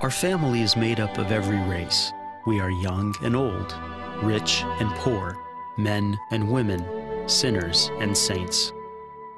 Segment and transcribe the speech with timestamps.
[0.00, 2.12] Our family is made up of every race.
[2.46, 3.76] We are young and old,
[4.22, 5.36] rich and poor,
[5.76, 6.84] men and women,
[7.28, 8.72] sinners and saints.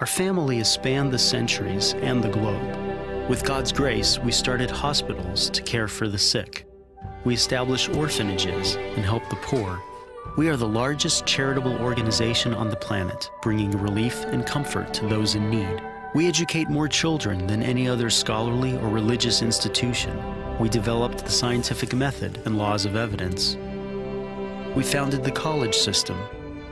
[0.00, 3.28] Our family has spanned the centuries and the globe.
[3.28, 6.66] With God's grace, we started hospitals to care for the sick.
[7.24, 9.82] We establish orphanages and help the poor.
[10.36, 15.34] We are the largest charitable organization on the planet, bringing relief and comfort to those
[15.34, 15.82] in need.
[16.14, 20.18] We educate more children than any other scholarly or religious institution.
[20.58, 23.56] We developed the scientific method and laws of evidence.
[24.74, 26.18] We founded the college system.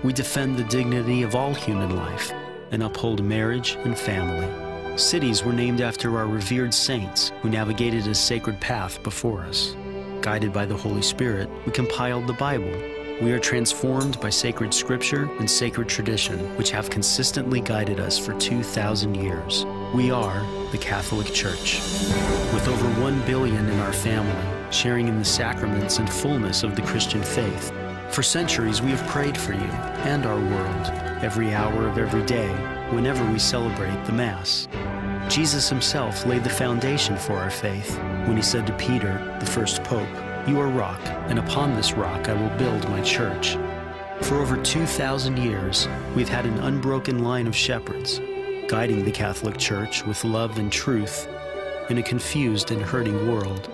[0.02, 2.32] We defend the dignity of all human life
[2.70, 4.48] and uphold marriage and family.
[4.96, 9.77] Cities were named after our revered saints who navigated a sacred path before us.
[10.22, 12.72] Guided by the Holy Spirit, we compiled the Bible.
[13.23, 18.39] We are transformed by sacred scripture and sacred tradition, which have consistently guided us for
[18.39, 19.65] 2,000 years.
[19.95, 21.80] We are the Catholic Church.
[22.52, 26.83] With over 1 billion in our family, sharing in the sacraments and fullness of the
[26.83, 27.73] Christian faith.
[28.11, 29.70] For centuries, we have prayed for you
[30.05, 30.86] and our world,
[31.25, 32.51] every hour of every day,
[32.91, 34.69] whenever we celebrate the Mass.
[35.30, 39.83] Jesus himself laid the foundation for our faith when he said to Peter, the first
[39.84, 40.06] pope,
[40.47, 43.56] You are rock, and upon this rock I will build my church.
[44.22, 48.20] For over 2,000 years, we've had an unbroken line of shepherds,
[48.69, 51.27] guiding the Catholic Church with love and truth
[51.91, 53.69] in a confused and hurting world.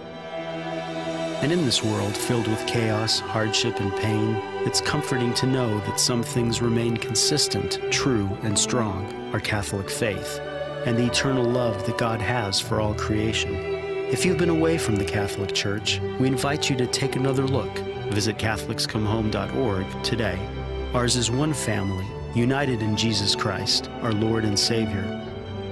[1.43, 6.01] And in this world filled with chaos, hardship, and pain, it's comforting to know that
[6.01, 10.41] some things remain consistent, true, and strong our Catholic faith,
[10.87, 13.82] and the eternal love that God has for all creation.
[14.13, 17.75] If you've been away from the Catholic Church, we invite you to take another look.
[18.13, 20.39] Visit CatholicsComeHome.org today.
[20.93, 25.27] Ours is one family, united in Jesus Christ, our Lord and Savior.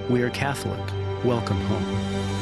[0.09, 0.81] We are Catholic.
[1.23, 2.40] Welcome home.